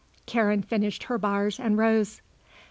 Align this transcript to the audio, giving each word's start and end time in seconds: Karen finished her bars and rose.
Karen 0.25 0.63
finished 0.63 1.03
her 1.03 1.19
bars 1.19 1.59
and 1.59 1.77
rose. 1.77 2.21